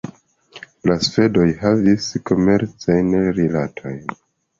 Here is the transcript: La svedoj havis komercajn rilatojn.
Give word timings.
La 0.91 0.95
svedoj 1.07 1.43
havis 1.59 2.07
komercajn 2.31 3.13
rilatojn. 3.41 4.17